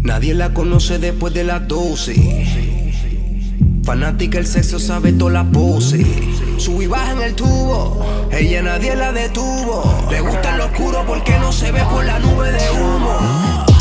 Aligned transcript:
Nadie 0.00 0.34
la 0.34 0.52
conoce 0.52 0.98
después 0.98 1.32
de 1.32 1.44
las 1.44 1.68
12. 1.68 2.92
Fanática 3.84 4.38
el 4.38 4.46
sexo 4.46 4.80
sabe 4.80 5.12
toda 5.12 5.30
la 5.30 5.44
pose. 5.44 6.04
Sube 6.56 6.84
y 6.84 6.86
baja 6.88 7.12
en 7.12 7.22
el 7.22 7.34
tubo. 7.36 8.04
Ella 8.32 8.62
nadie 8.62 8.96
la 8.96 9.12
detuvo. 9.12 10.08
Le 10.10 10.20
gusta 10.20 10.56
lo 10.56 10.64
oscuro 10.64 11.04
porque 11.06 11.38
no 11.38 11.52
se 11.52 11.70
ve 11.70 11.82
por 11.84 12.04
la 12.04 12.18
nube 12.18 12.50
de 12.50 12.70
humo. 12.72 13.71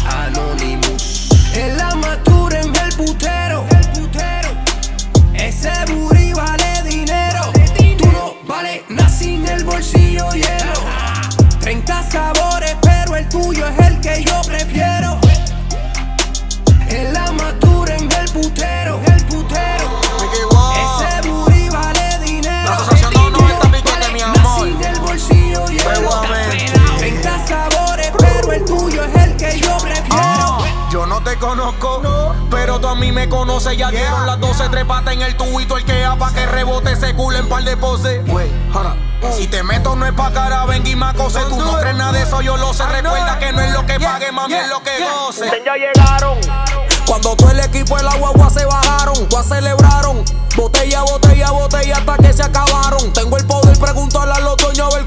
No 31.55 31.77
conozco, 31.79 32.33
pero 32.49 32.79
tú 32.79 32.87
a 32.87 32.95
mí 32.95 33.11
me 33.11 33.27
conoces. 33.27 33.75
Ya 33.75 33.91
dieron 33.91 34.25
las 34.25 34.39
12 34.39 34.69
trepatas 34.69 35.13
en 35.13 35.21
el 35.21 35.35
tubito. 35.35 35.75
El 35.75 35.83
que 35.83 36.07
pa' 36.17 36.31
que 36.31 36.45
rebote 36.45 36.93
ese 36.93 37.13
culo 37.13 37.37
en 37.37 37.49
par 37.49 37.63
de 37.65 37.75
poses. 37.75 38.21
Wey. 38.29 38.49
Si 39.35 39.47
te 39.47 39.61
meto 39.61 39.93
no 39.97 40.05
es 40.05 40.13
pa' 40.13 40.31
cara, 40.31 40.65
ven 40.65 40.87
y 40.87 40.95
me 40.95 41.07
acose. 41.07 41.41
Tú 41.49 41.57
no 41.57 41.77
crees 41.77 41.97
nada 41.97 42.13
de 42.13 42.21
eso, 42.21 42.39
yo 42.41 42.55
lo 42.55 42.73
sé. 42.73 42.85
Recuerda 42.85 43.37
que 43.37 43.51
no 43.51 43.59
es 43.59 43.73
lo 43.73 43.85
que 43.85 43.99
pague, 43.99 44.31
mami, 44.31 44.53
es 44.53 44.69
lo 44.69 44.81
que 44.81 44.91
goce. 45.03 45.51
Ya 45.65 45.75
llegaron. 45.75 46.39
Cuando 47.05 47.35
todo 47.35 47.51
el 47.51 47.59
equipo 47.59 47.97
de 47.97 48.03
la 48.03 48.15
guagua 48.15 48.49
se 48.49 48.63
bajaron, 48.65 49.27
ya 49.27 49.43
celebraron. 49.43 50.23
Botella, 50.55 51.01
botella, 51.01 51.51
botella 51.51 51.97
hasta 51.97 52.15
que 52.15 52.31
se 52.31 52.43
acabaron. 52.43 53.11
Tengo 53.11 53.35
el 53.35 53.45
poder 53.45 53.77
preguntarle 53.77 54.33
a 54.35 54.39
los 54.39 54.55
dueños 54.55 54.93
a 54.93 54.95
ver 54.95 55.03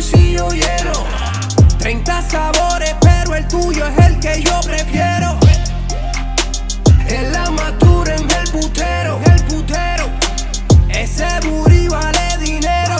bolsillo 0.00 0.48
lleno. 0.48 0.92
30 1.78 2.22
sabores, 2.22 2.94
pero 3.02 3.34
el 3.34 3.46
tuyo 3.48 3.86
es 3.86 4.06
el 4.06 4.18
que 4.18 4.42
yo 4.42 4.58
prefiero. 4.62 5.38
En 7.06 7.30
la 7.32 7.50
matura 7.50 8.14
en 8.14 8.30
el 8.30 8.50
putero. 8.50 9.20
El 9.26 9.44
putero. 9.44 10.08
Ese 10.88 11.26
booty 11.44 11.88
vale 11.88 12.38
dinero. 12.38 12.96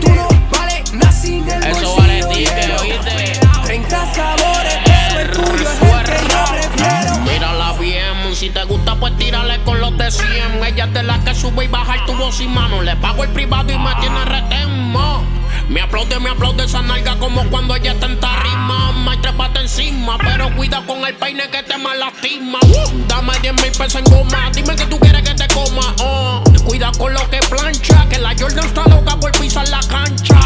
Tú 0.00 0.10
no 0.14 0.28
vale 0.50 0.82
nada 0.94 1.12
sin 1.12 1.46
el 1.50 1.62
Eso 1.64 1.94
bolsillo 1.94 2.50
vale. 2.50 2.76
¿oíste? 2.80 3.40
30 3.64 4.14
sabores, 4.14 4.78
pero 4.86 5.20
el 5.20 5.30
tuyo 5.30 5.68
es 5.68 5.82
el 5.82 6.04
que 6.06 6.28
yo 6.32 6.44
prefiero. 6.50 7.18
Mírala 7.30 7.72
bien, 7.74 8.34
si 8.34 8.48
te 8.48 8.64
gusta 8.64 8.94
pues 8.94 9.14
tírale 9.18 9.62
con 9.64 9.80
los 9.80 9.98
de 9.98 10.10
100 10.10 10.64
Ella 10.64 10.84
es 10.86 10.94
de 10.94 11.02
la 11.02 11.22
que 11.24 11.34
sube 11.34 11.66
y 11.66 11.68
baja 11.68 11.96
el 11.96 12.04
tubo 12.06 12.32
sin 12.32 12.54
mano 12.54 12.80
Le 12.80 12.96
pago 12.96 13.24
el 13.24 13.30
privado 13.30 13.70
y 13.70 13.78
me 13.78 13.94
tiene 13.96 14.24
retemo 14.24 15.38
Me 15.68 15.82
aplaude, 15.82 16.18
me 16.18 16.30
aplaude 16.30 16.64
esa 16.64 16.80
nalga 16.80 17.16
como 17.18 17.44
cuando 17.50 17.76
ella 17.76 17.92
está 17.92 18.06
en 18.06 18.18
tarima 18.18 18.92
Me 18.92 19.16
trepate 19.18 19.60
encima, 19.60 20.16
pero 20.16 20.54
cuida 20.56 20.82
con 20.86 21.04
el 21.06 21.14
peine 21.14 21.48
que 21.50 21.62
te 21.62 21.76
mal 21.76 21.98
lastima 21.98 22.58
Uh, 22.62 23.06
Dame 23.06 23.32
10 23.42 23.54
mil 23.54 23.72
pesos 23.72 23.96
en 23.96 24.04
goma, 24.04 24.50
dime 24.54 24.74
que 24.74 24.86
tú 24.86 24.98
quieres 24.98 25.22
que 25.22 25.34
te 25.34 25.46
coma 25.54 25.94
oh. 26.00 26.42
Cuida 26.64 26.90
con 26.98 27.12
lo 27.12 27.28
que 27.28 27.38
plancha, 27.50 28.08
que 28.08 28.18
la 28.18 28.30
Jordan 28.38 28.64
está 28.64 28.84
loca 28.88 29.16
por 29.20 29.32
pisar 29.32 29.68
la 29.68 29.80
cancha 29.80 30.38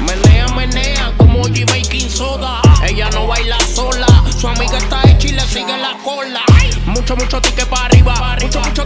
Menea, 0.00 0.48
menea, 0.48 1.12
como 1.16 1.42
G 1.42 1.66
Baking 1.66 2.08
Soda. 2.08 2.62
Ella 2.86 3.10
no 3.10 3.26
baila 3.26 3.58
sola, 3.60 4.06
su 4.38 4.46
amiga 4.48 4.78
está 4.78 5.02
hecha 5.08 5.28
y 5.28 5.32
le 5.32 5.42
sigue 5.42 5.76
la 5.76 5.96
cola. 6.04 6.42
Mucho, 6.86 7.16
mucho 7.16 7.40
ticket 7.40 7.66
para 7.66 7.86
arriba, 7.86 8.36
mucho 8.40 8.84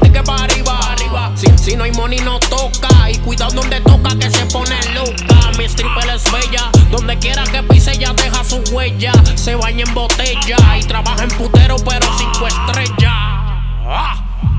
Si, 1.72 1.78
no 1.78 1.84
hay 1.84 1.92
money, 1.92 2.18
no 2.18 2.38
toca. 2.38 3.10
Y 3.10 3.16
cuidado 3.20 3.54
donde 3.54 3.80
toca 3.80 4.10
que 4.18 4.30
se 4.30 4.44
pone 4.44 4.76
loca. 4.92 5.52
Mi 5.56 5.64
stripper 5.64 6.10
es 6.14 6.22
bella, 6.30 6.70
donde 6.90 7.18
quiera 7.18 7.44
que 7.44 7.62
pise, 7.62 7.92
ella 7.92 8.12
deja 8.12 8.44
su 8.44 8.62
huella. 8.74 9.12
Se 9.36 9.54
baña 9.54 9.84
en 9.86 9.94
botella 9.94 10.56
y 10.78 10.82
trabaja 10.84 11.24
en 11.24 11.30
putero, 11.30 11.76
pero 11.76 12.06
cinco 12.18 12.46
estrellas. 12.46 13.14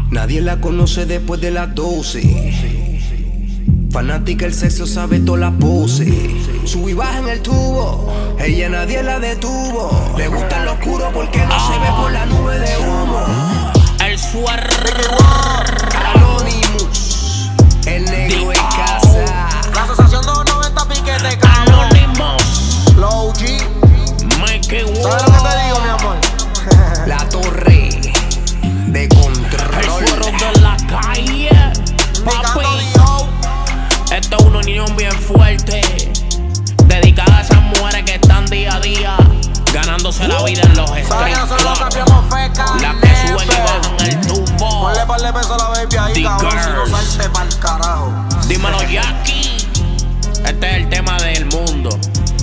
Nadie 0.09 0.41
la 0.41 0.59
conoce 0.59 1.05
después 1.05 1.39
de 1.39 1.51
las 1.51 1.75
12. 1.75 2.81
Fanática 3.91 4.47
el 4.47 4.53
sexo 4.55 4.87
sabe 4.87 5.19
toda 5.19 5.37
la 5.37 5.51
pose. 5.51 6.11
Sube 6.65 6.91
y 6.91 6.93
baja 6.95 7.19
en 7.19 7.27
el 7.27 7.41
tubo. 7.41 8.11
Ella 8.39 8.69
nadie 8.69 9.03
la 9.03 9.19
detuvo. 9.19 10.15
Le 10.17 10.29
gusta 10.29 10.63
lo 10.63 10.73
oscuro 10.73 11.11
porque 11.13 11.45
no 11.45 11.67
se 11.67 11.77
ve 11.77 11.87
por 11.95 12.11
la 12.11 12.25
nube 12.25 12.57
de 12.57 12.77
humo. 12.79 13.71
El 14.03 14.17
suerte. 14.17 15.22
Te 25.53 25.63
digo, 25.65 25.79
mi 25.81 25.89
amor? 25.89 26.17
La 27.07 27.17
torre 27.29 27.89
de 28.87 29.03
El 29.03 29.09
control. 29.09 29.83
suero 29.83 30.25
de 30.25 30.61
la 30.61 30.77
calle. 30.87 31.49
Papi. 32.23 32.65
Esto 34.15 34.37
es 34.37 34.45
una 34.45 34.59
unión 34.59 34.95
bien 34.95 35.11
fuerte. 35.11 35.81
Dedicada 36.85 37.37
a 37.37 37.41
esas 37.41 37.61
mujeres 37.61 38.03
que 38.03 38.15
están 38.15 38.45
día 38.45 38.75
a 38.75 38.79
día 38.79 39.17
ganándose 39.73 40.27
la 40.27 40.43
vida 40.43 40.61
en 40.61 40.77
los 40.77 40.89
¿Sabes 40.89 41.35
street 41.37 41.57
clubs. 41.57 41.79
Las 42.81 42.95
que 42.95 43.27
suben 43.27 43.47
y 43.47 43.61
bajan 43.61 44.07
el 44.07 44.27
tubo. 44.27 44.57
Ponle 44.57 45.05
par 45.05 45.21
de 45.21 45.33
pesos 45.33 45.51
a 45.51 45.57
la 45.57 45.69
baby 45.69 45.97
ahí, 45.97 46.23
cabrón. 46.23 46.53
Si 47.03 47.17
no 47.17 47.33
pa'l 47.33 47.59
carajo. 47.59 48.11
Dímelo, 48.47 48.77
Jackie. 48.83 49.57
Este 50.45 50.69
es 50.69 50.75
el 50.75 50.89
tema 50.89 51.17
del 51.17 51.45
mundo. 51.47 51.89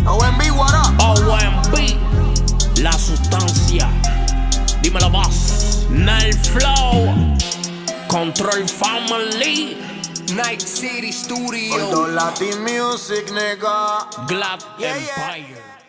OMB, 0.07 0.59
what 0.59 0.75
up? 0.75 1.01
OMB, 1.01 2.10
la 2.83 2.93
sustancia. 2.93 3.89
Dímelo, 4.83 5.11
boss. 5.11 5.87
Nel 5.91 6.35
Flow. 6.35 7.37
Control 8.09 8.67
Family. 8.67 9.77
Night 10.35 10.61
City 10.61 11.13
Studio. 11.13 12.07
Latin 12.07 12.63
Music, 12.63 13.31
nigga. 13.31 14.07
Glad 14.27 14.65
Yeah, 14.79 14.97
yeah. 14.97 15.35
Empire. 15.35 15.80